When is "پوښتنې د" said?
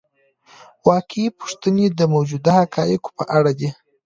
1.39-2.01